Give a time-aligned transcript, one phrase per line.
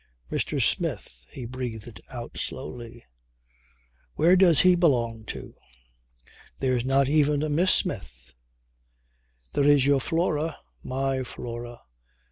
[0.31, 0.59] "Mr.
[0.59, 3.05] Smith," he breathed out slowly.
[4.15, 5.53] "Where does he belong to?
[6.59, 8.33] There's not even a Miss Smith."
[9.53, 11.81] "There is your Flora." "My Flora!